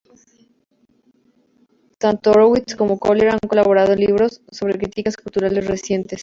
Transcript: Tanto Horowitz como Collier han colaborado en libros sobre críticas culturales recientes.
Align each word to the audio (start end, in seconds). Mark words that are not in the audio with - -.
Tanto 1.99 2.31
Horowitz 2.31 2.75
como 2.75 2.97
Collier 2.97 3.29
han 3.29 3.37
colaborado 3.47 3.93
en 3.93 3.99
libros 3.99 4.41
sobre 4.49 4.79
críticas 4.79 5.15
culturales 5.15 5.67
recientes. 5.67 6.19